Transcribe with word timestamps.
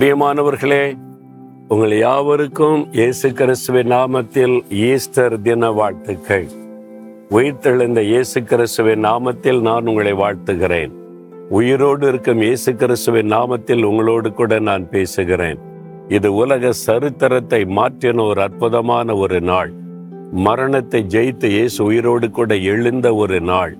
பிரியமானவர்களே 0.00 0.96
உங்கள் 1.68 1.98
யாவருக்கும் 1.98 2.92
இயேசு 2.92 3.32
கிறிஸ்துவின் 3.32 3.90
நாமத்தில் 3.90 4.54
ஈஸ்டர் 4.68 5.40
தின 5.42 5.70
வாழ்த்துக்கள். 5.70 6.46
உயிர்த்தெழுந்த 7.30 8.00
இயேசு 8.00 8.42
கிறிஸ்துவின் 8.42 9.04
நாமத்தில் 9.04 9.60
நான் 9.60 9.86
உங்களை 9.86 10.12
வாழ்த்துகிறேன். 10.12 10.90
உயிரோடு 11.48 12.08
இருக்கும் 12.08 12.40
இயேசு 12.40 12.74
கிறிஸ்துவின் 12.74 13.30
நாமத்தில் 13.32 13.82
உங்களோடு 13.82 14.32
கூட 14.32 14.58
நான் 14.58 14.88
பேசுகிறேன். 14.88 15.58
இது 16.08 16.34
உலக 16.34 16.72
சரித்திரத்தை 16.72 17.64
மாற்றின 17.64 18.26
ஒரு 18.26 18.40
அற்புதமான 18.40 19.16
ஒரு 19.16 19.40
நாள். 19.40 19.72
மரணத்தை 20.32 21.04
ஜெயித்து 21.08 21.44
இயேசு 21.44 21.84
உயிரோடு 21.84 22.30
கூட 22.30 22.54
எழுந்த 22.56 23.14
ஒரு 23.14 23.40
நாள். 23.40 23.74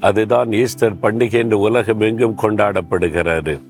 அதுதான் 0.00 0.52
ஈஸ்டர் 0.52 1.00
பண்டிகை 1.02 1.32
என்று 1.32 1.58
உலகம் 1.58 2.00
எங்கும் 2.00 2.40
கொண்டாடப்படுகிறது. 2.42 3.60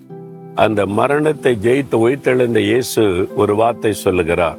அந்த 0.54 0.86
மரணத்தை 0.86 1.58
ஜெயித்து 1.66 1.96
உயிர்த்தெழுந்த 2.04 2.58
இயேசு 2.58 3.28
ஒரு 3.36 3.54
வார்த்தை 3.56 3.92
சொல்லுகிறார். 3.92 4.58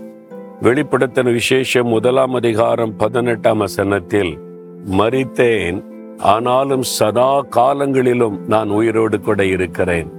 வெளிப்படுத்தின 0.61 1.31
விசேஷம் 1.31 1.87
முதலாம் 1.87 2.33
அதிகாரம் 2.33 2.95
பதினெட்டாம் 2.97 3.57
வசனத்தில் 3.57 4.37
மறித்தேன் 4.99 5.79
ஆனாலும் 6.17 6.81
சதா 6.81 7.41
காலங்களிலும் 7.41 8.39
நான் 8.47 8.69
உயிரோடு 8.69 9.19
கூட 9.19 9.45
இருக்கிறேன். 9.45 10.09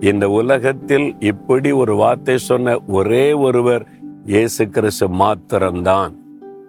இந்த 0.00 0.30
உலகத்தில் 0.30 1.16
இப்படி 1.18 1.72
ஒரு 1.72 1.94
வார்த்தை 1.94 2.38
சொன்ன 2.38 2.76
ஒரே 2.86 3.32
ஒருவர் 3.32 3.84
இயேசு 4.24 4.68
கிறிஸ்து 4.68 5.08
மாத்திரம்தான். 5.08 6.14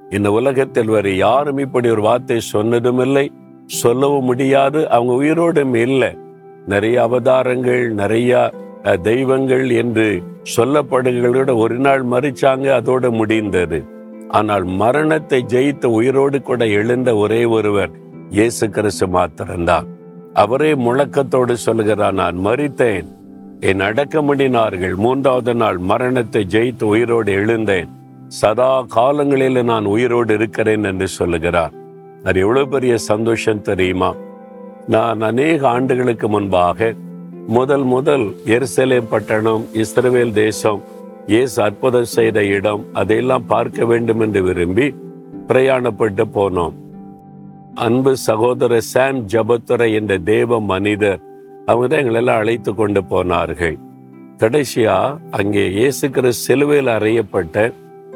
இந்த 0.10 0.32
உலகத்தில் 0.32 0.86
வேறு 0.86 1.18
யாரும் 1.18 1.58
இப்படி 1.58 1.90
ஒரு 1.90 2.02
வார்த்தை 2.02 2.40
சொன்னதும் 2.40 2.99
இல்லை 2.99 3.32
சொல்லவும் 3.66 4.26
முடியாது 4.26 4.90
அவங்க 4.90 5.13
உயிரோடும் 5.24 5.76
இல்லை. 5.76 6.18
நிறைய 6.67 6.98
அவதாரங்கள் 7.01 7.85
நிறைய 8.01 8.51
தெய்வங்கள் 9.01 9.70
என்று 9.70 10.07
சொல்லப்படுகளோட 10.55 11.49
ஒரு 11.55 11.76
நாள் 11.76 12.03
மறிச்சாங்க 12.03 12.68
அதோட 12.79 13.09
முடிந்தது. 13.12 13.79
ஆனால் 14.27 14.63
மரணத்தை 14.63 15.40
ஜெயித்த 15.53 15.85
உயிரோடு 15.85 16.41
கூட 16.41 16.65
எழுந்த 16.65 17.09
ஒரே 17.15 17.41
ஒருவர் 17.45 17.91
இயேசு 18.29 18.70
கிறிஸ்து 18.70 19.07
மாத்திரம்தான். 19.07 19.87
அவரே 20.34 20.71
முழக்கத்தோடு 20.85 21.53
சொல்கிறார் 21.53 22.20
நான் 22.21 22.37
மறித்தேன் 22.45 23.09
என் 23.59 23.84
அடக்கமடினார்கள். 23.87 24.96
மூன்றாவது 24.96 25.53
நாள் 25.53 25.77
மரணத்தை 25.77 26.43
ஜெயித்து 26.53 26.85
உயிரோடு 26.93 27.31
எழுந்தேன். 27.31 27.90
சதா 28.27 28.71
காலங்களில் 28.96 29.63
நான் 29.63 29.85
உயிரோடு 29.85 30.34
இருக்கிறேன் 30.34 30.84
என்று 30.84 31.07
சொல்லுகிறார். 31.07 31.73
அது 32.23 32.40
எவ்வளவு 32.40 32.68
பெரிய 32.68 32.98
சந்தோஷம் 32.98 33.62
தெரியுமா? 33.62 34.12
நான் 34.87 35.21
அநேக 35.21 35.68
ஆண்டுகளுக்கு 35.68 36.27
முன்பாக 36.27 36.93
முதல் 37.48 37.84
முதல் 37.84 38.35
எருசலேம் 38.46 39.10
பட்டணம் 39.10 39.63
இஸ்ரேல் 39.74 40.34
தேசம் 40.34 40.82
இயேசு 41.27 41.62
அற்புதம் 41.62 42.04
செய்த 42.04 42.43
இடம் 42.43 42.85
அதையெல்லாம் 42.93 43.46
பார்க்க 43.46 43.85
வேண்டும் 43.85 44.20
என்று 44.20 44.41
விரும்பி 44.41 44.93
பிரயாணப்பட்டு 45.48 46.24
போனோம். 46.37 46.76
அன்பு 47.76 48.18
சகோதரர் 48.18 48.82
சாம் 48.82 49.27
ஜபத்துரை 49.34 49.93
என்ற 49.93 50.18
தேவ 50.18 50.59
மனிதர் 50.59 51.21
அவங்க 51.65 51.87
தான் 51.87 52.02
எங்களெல்லாம் 52.04 52.41
அழைத்து 52.41 52.74
கொண்டு 52.74 53.04
போனார்கள். 53.04 53.77
கடைசியா 54.37 55.20
அங்கே 55.32 55.65
இயேசு 55.70 56.32
சிலுவையில் 56.32 56.87
அறையப்பட்ட 56.87 57.74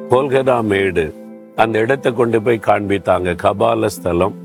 கொல்கதா 0.10 0.62
மேடு 0.62 1.14
அந்த 1.56 1.80
இடத்தை 1.80 2.14
கொண்டு 2.14 2.42
போய் 2.42 2.66
காண்பித்தாங்க. 2.70 3.36
கபால 3.36 3.88
ஸ்தலம் 3.88 4.36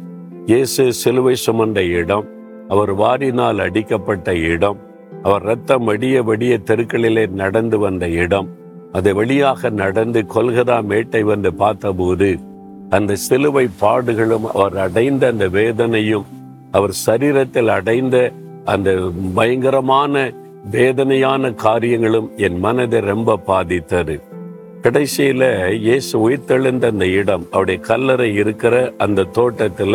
இயேசு 0.50 0.92
சிலுவை 0.92 1.34
சுமந்த 1.46 1.80
இடம் 1.90 2.26
அவர் 2.68 2.92
வாரினால் 2.94 3.60
அடிக்கப்பட்ட 3.60 4.34
இடம் 4.34 4.78
அவர் 5.22 5.42
ரத்தம் 5.42 5.84
வடிய 5.84 6.22
வடிய 6.22 6.58
தெருக்களிலே 6.64 7.24
நடந்து 7.32 7.78
வந்த 7.78 8.08
இடம் 8.08 8.48
அது 8.92 9.14
வழியாக 9.14 9.70
நடந்து 9.70 10.20
கொல்கதா 10.34 10.78
மேட்டை 10.84 11.22
வந்து 11.22 11.54
பார்த்தபோது 11.54 12.30
அந்த 12.88 13.16
சிலுவை 13.16 13.68
பாடுகளும் 13.80 14.46
அவர் 14.52 14.76
அடைந்த 14.76 15.26
அந்த 15.26 15.48
வேதனையும் 15.48 16.26
அவர் 16.70 16.94
சரீரத்தில் 17.06 17.68
அடைந்த 17.68 18.16
அந்த 18.64 18.88
பயங்கரமான 19.34 20.14
வேதனையான 20.70 21.52
காரியங்களும் 21.52 22.30
என் 22.36 22.58
மனதை 22.58 23.00
ரொம்ப 23.00 23.36
பாதித்தது. 23.36 24.16
கடைசியில 24.82 25.44
இயேசு 25.78 26.30
உயிர்த்தெழுந்த 26.30 26.86
அந்த 26.86 27.06
இடம் 27.06 27.46
அவருடைய 27.50 27.80
கல்லறை 27.80 28.34
இருக்கிற 28.34 28.74
அந்த 28.98 29.28
தோட்டத்துல 29.34 29.94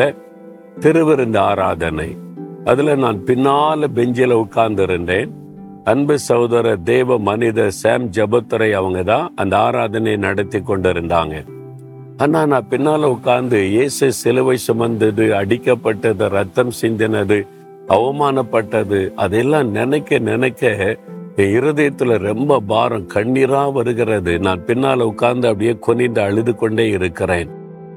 திருவிருந்து 0.79 1.37
ஆராதனை. 1.37 2.17
அதுல 2.65 2.95
நான் 2.95 3.19
பின்னால 3.25 3.87
பெஞ்சில 3.95 4.31
உட்கார்ந்து 4.31 4.83
இருந்தேன் 4.83 5.31
அன்பு 5.83 6.19
சகோதர 6.19 6.75
தேவ 6.75 7.17
மனிதர் 7.19 7.71
சாம் 7.71 8.07
ஜபத்துறை 8.11 8.71
அவங்க 8.71 9.03
தான் 9.03 9.33
அந்த 9.35 9.57
ஆராதனை 9.57 10.15
நடத்தி 10.15 10.59
கொண்டிருந்தாங்க. 10.59 11.35
ஆனா 12.17 12.45
நான் 12.45 12.67
பின்னால 12.69 13.03
உட்கார்ந்து 13.05 13.67
இயேசு 13.69 14.11
சிலுவை 14.11 14.57
சுமந்தது 14.57 15.25
அடிக்கப்பட்டது 15.41 16.29
ரத்தம் 16.29 16.71
சிந்தினது 16.81 17.47
அவமானப்பட்டது 17.87 19.13
அதெல்லாம் 19.15 19.69
நினைக்க 19.69 20.19
நினைக்க 20.19 20.97
என் 21.35 21.53
இருதயத்துல 21.57 22.17
ரொம்ப 22.17 22.59
பாரம் 22.59 23.09
கண்ணீரா 23.13 23.73
வருகிறது. 23.73 24.39
நான் 24.39 24.65
பின்னால 24.67 25.01
உட்கார்ந்து 25.01 25.47
அப்படியே 25.47 25.77
கொனிந்து 25.87 26.19
அழுது 26.19 26.55
கொண்டே 26.55 26.89
இருக்கிறேன். 26.89 27.49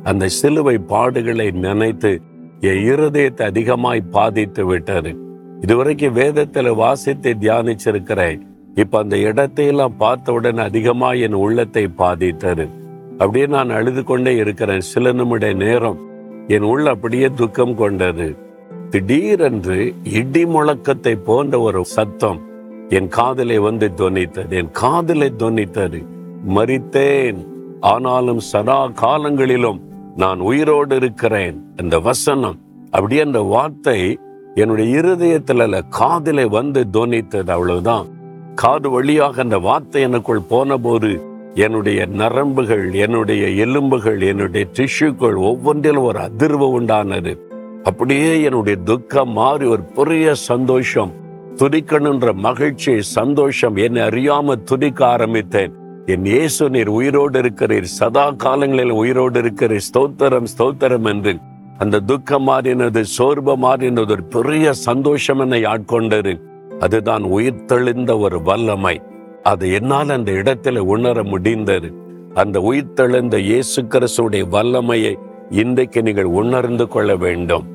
அந்த 0.04 0.28
சிலுவை 0.28 0.76
பாடுகளை 0.88 1.52
நினைத்து 1.52 2.20
என் 2.60 2.82
இருதயத்தை 2.84 3.42
அதிகமாய் 3.42 4.00
பாதித்து 4.00 4.66
விட்டது. 4.66 5.16
இதுவரைக்கும் 5.60 6.16
வேதத்துல 6.16 6.74
வாசித்து 6.74 7.36
தியானிச்சிருக்கிறேன். 7.40 8.40
இப்ப 8.74 8.98
அந்த 8.98 9.16
இடத்தையெல்லாம் 9.16 9.96
பார்த்தவுடன் 9.98 10.58
அதிகமா 10.58 11.12
என் 11.12 11.32
உள்ளத்தை 11.32 11.88
பாதித்தது. 11.88 12.68
அப்படியே 13.10 13.46
நான் 13.46 13.70
அழுது 13.70 14.04
கொண்டே 14.04 14.36
இருக்கிறேன். 14.36 14.80
சில 14.80 15.12
நிமிட 15.12 15.52
நேரம் 15.52 15.98
என் 16.46 16.62
உள்ள 16.62 16.90
அப்படியே 16.90 17.28
துக்கம் 17.34 17.74
கொண்டது. 17.74 18.36
திடீரென்று 18.90 19.94
இடி 20.02 20.44
முழக்கத்தை 20.44 21.14
போன்ற 21.24 21.60
ஒரு 21.60 21.84
சத்தம் 21.84 22.40
என் 22.88 23.08
காதலை 23.08 23.58
வந்து 23.58 23.90
துவனித்தது. 23.96 24.50
என் 24.50 24.70
காதலை 24.70 25.32
துவனித்தது 25.38 26.06
மறித்தேன் 26.48 27.46
ஆனாலும் 27.80 28.38
சதா 28.38 28.86
காலங்களிலும் 28.86 29.80
நான் 30.22 30.40
உயிரோடு 30.40 30.96
இருக்கிறேன். 30.96 31.74
அந்த 31.76 31.98
வசனம் 31.98 32.56
அப்படியே 32.90 33.20
அந்த 33.20 33.40
வார்த்தை 33.40 34.18
என்னுடைய 34.54 35.00
இருதயத்துல 35.00 35.62
இல்ல, 35.62 35.82
காதிலே 35.82 36.44
வந்து 36.44 36.86
துவனித்தது 36.92 37.50
அவ்வளவுதான். 37.50 38.06
காது 38.54 38.90
வழியாக 38.90 39.40
அந்த 39.42 39.58
வார்த்தை 39.58 40.02
எனக்குள் 40.02 40.48
போன 40.48 40.76
போது 40.76 41.10
என்னுடைய 41.54 42.06
நரம்புகள் 42.06 42.92
என்னுடைய 42.92 43.46
எலும்புகள் 43.48 44.20
என்னுடைய 44.20 44.66
டிஷ்யூக்கள் 44.72 45.36
ஒவ்வொன்றிலும் 45.40 46.02
ஒரு 46.02 46.18
அதிர்வு 46.18 46.66
உண்டானது. 46.78 47.38
அப்படியே 47.82 48.42
என்னுடைய 48.42 48.78
துக்கம் 48.84 49.32
மாறி 49.32 49.66
ஒரு 49.66 49.82
பெரிய 49.82 50.34
சந்தோஷம் 50.34 51.12
துதிக்கணுன்ற 51.54 52.34
மகிழ்ச்சி 52.34 53.02
சந்தோஷம் 53.02 53.76
என்னை 53.76 54.02
அறியாம 54.02 54.56
துதிக்க 54.62 55.06
ஆரம்பித்தேன். 55.06 55.77
என் 56.12 56.24
இயேசு 56.24 56.70
நீர் 56.70 56.88
உயிரோடு 56.88 57.40
இருக்கிறீர். 57.40 57.82
சதா 57.82 58.30
காலங்களில் 58.30 58.90
உயிரோடு 58.90 59.42
இருக்கிறீர். 59.42 59.82
ஸ்தோத்திரம் 59.88 60.46
ஸ்தோத்திரம் 60.58 61.04
என்று. 61.04 61.38
அந்த 61.78 62.00
துக்கம் 62.00 62.48
மாறினது 62.48 63.00
சோர்வு 63.00 63.56
மாறினது 63.56 64.10
ஒரு 64.10 64.24
பெரிய 64.24 64.72
சந்தோஷம் 64.72 65.38
என்னை 65.38 65.62
ஆட்கொண்டது. 65.62 66.40
அதுதான் 66.78 67.22
உயிர் 67.22 67.64
தெளிந்த 67.64 68.18
ஒரு 68.18 68.42
வல்லமை. 68.42 69.00
அது 69.42 69.72
என்னால் 69.72 70.08
அந்த 70.08 70.32
இடத்துல 70.32 70.78
உணர 70.78 71.22
முடிந்தது. 71.22 71.94
அந்த 72.34 72.60
உயிர் 72.60 72.92
தெளிந்த 72.92 73.38
இயேசு 73.38 73.82
கிறிஸ்துடைய 73.82 74.48
வல்லமையை 74.48 75.18
இன்றைக்கு 75.50 76.02
நீங்கள் 76.02 76.24
உணர்ந்து 76.24 76.88
கொள்ள 76.88 77.16
வேண்டும். 77.16 77.66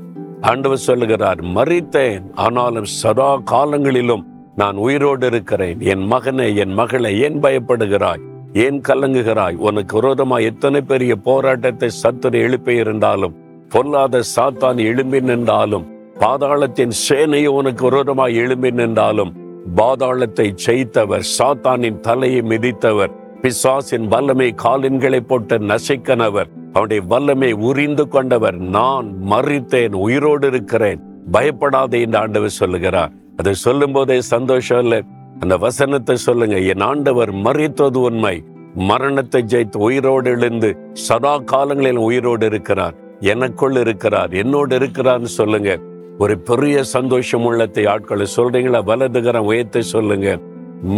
ஆண்டவர் 0.41 0.85
சொல்லுகிறார் 0.89 1.41
மறித்தேன் 1.45 2.23
ஆனாலும் 2.33 2.91
சதா 3.01 3.37
காலங்களிலும் 3.37 4.25
நான் 4.55 4.75
உயிரோடு 4.75 5.27
இருக்கிறேன். 5.27 5.79
என் 5.79 6.05
மகனை 6.05 6.55
என் 6.55 6.73
மகளை 6.73 7.21
ஏன் 7.21 7.41
பயப்படுகிறாய்? 7.41 8.23
ஏன் 8.53 8.81
கலங்குகிறாய்? 8.87 9.55
உனக்கு 9.55 9.95
விரோதமாய் 9.95 10.43
எத்தனை 10.43 10.81
பெரிய 10.81 11.15
போராட்டத்தை 11.15 11.89
சத்துரை 12.03 12.33
எழுப்பி 12.33 12.75
இருந்தாலும் 12.75 13.35
பொல்லாத 13.69 14.21
சாத்தான் 14.35 14.77
எழும்பி 14.77 15.21
நின்றாலும் 15.21 15.87
பாதாளத்தின் 16.19 16.91
சேனையை 17.07 17.45
உனக்கு 17.45 17.83
விரோதமாய் 17.83 18.35
எழும்பி 18.35 18.71
நின்றாலும் 18.71 19.33
பாதாளத்தை 19.75 20.51
செய்தவர் 20.55 21.25
சாத்தானின் 21.39 21.99
தலையை 21.99 22.41
மிதித்தவர் 22.41 23.13
பிசாசின் 23.41 24.07
வல்லமை 24.07 24.55
காலின்களை 24.63 25.19
போட்டு 25.19 25.57
நசைக்கனவர் 25.57 26.51
அவனுடைய 26.73 27.03
வல்லமை 27.07 27.51
உரிந்து 27.51 28.07
கொண்டவர். 28.07 28.57
நான் 28.57 29.13
மறித்தேன் 29.29 29.93
உயிரோடு 29.93 30.47
இருக்கிறேன். 30.47 31.01
பயப்படாதே 31.31 32.01
என்று 32.01 32.17
ஆண்டவர் 32.17 32.49
சொல்லுகிறார். 32.49 33.11
அதை 33.39 33.53
சொல்லும் 33.53 33.91
போதே 33.91 34.21
சந்தோஷம் 34.21 34.79
இல்லை. 34.79 35.01
அந்த 35.39 35.57
வசனத்தை 35.57 36.15
சொல்லுங்க 36.15 36.57
என் 36.59 36.79
ஆண்டவர் 36.79 37.31
மறித்தது 37.35 37.95
உண்மை. 37.95 38.43
மரணத்தை 38.75 39.43
ஜெயித்து 39.43 39.77
உயிரோடு 39.77 40.29
எழுந்து 40.29 40.69
சதா 40.93 41.37
காலங்களில் 41.37 41.97
உயிரோடு 41.97 42.45
இருக்கிறார். 42.45 42.95
எனக்குள் 43.19 43.75
இருக்கிறார். 43.75 44.31
என்னோடு 44.33 44.77
இருக்கிறார்னு 44.79 45.31
சொல்லுங்க. 45.39 45.79
ஒரு 46.17 46.39
பெரிய 46.39 46.83
சந்தோஷம் 46.83 47.43
உள்ளத்தை 47.43 47.85
ஆட்களை 47.85 48.25
சொல்றீங்களா? 48.35 48.79
வலதுகரம் 48.83 49.47
உயர்த்தை 49.51 49.81
சொல்லுங்க. 49.81 50.39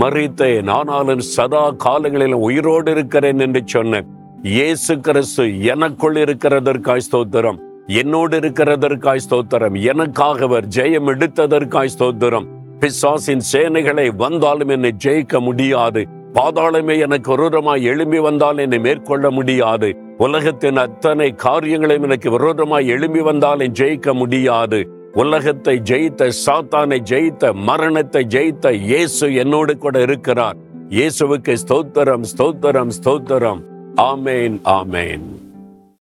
மறித்தேன் 0.02 0.70
ஆனாலும் 0.70 1.20
சதா 1.20 1.64
காலங்களிலும் 1.86 2.46
உயிரோடு 2.50 2.92
இருக்கிறேன் 2.92 3.40
என்று 3.40 3.62
சொன்ன. 3.66 4.04
இயேசு 4.42 5.00
கிறிஸ்து 5.00 5.44
எனக்குள் 5.64 6.16
இருக்கிறதற்காய் 6.16 7.06
ஸ்தோத்திரம். 7.12 7.60
என்னோடு 7.88 8.40
இருக்கிறதற்காய் 8.40 9.22
ஸ்தோத்திரம். 9.30 9.82
எனக்காக 9.82 10.44
அவர் 10.44 10.68
ஜெயம் 10.68 11.10
எடுத்ததற்காய் 11.14 11.94
ஸ்தோத்திரம். 12.00 12.48
பிசாசின் 12.80 13.42
சேனைகளை 13.54 14.16
வந்தாலும் 14.16 14.70
என்னை 14.70 14.92
ஜெயிக்க 15.06 15.40
முடியாது. 15.40 16.06
பாதாளமே 16.34 17.00
எனக்கு 17.00 17.32
விரோதமாய் 17.32 17.84
எழும்பி 17.84 18.20
வந்தால் 18.20 18.58
என்னை 18.58 18.80
மேற்கொள்ள 18.80 19.32
முடியாது. 19.32 19.96
உலகத்தின் 20.18 20.78
அத்தனை 20.78 21.36
காரியங்களையும் 21.36 22.04
எனக்கு 22.04 22.32
விரோதமாய் 22.32 22.88
எழும்பி 22.88 23.22
வந்தாலும் 23.22 23.74
ஜெயிக்க 23.74 24.14
முடியாது. 24.14 24.86
உலகத்தை 25.14 25.82
ஜெயித்த 25.84 26.30
சாத்தானை 26.46 27.00
ஜெயித்த 27.12 27.54
மரணத்தை 27.54 28.26
ஜெயித்த 28.30 28.72
இயேசு 28.72 29.34
என்னோடு 29.34 29.78
கூட 29.78 30.02
இருக்கிறார். 30.02 30.58
இயேசுவுக்கு 30.90 31.56
ஸ்தோத்திரம் 31.68 32.24
ஸ்தோத்திரம் 32.38 32.90
ஸ்தோத்திரம். 33.04 33.62
ஆமேன் 34.02 34.60
ஆமேன். 34.66 35.35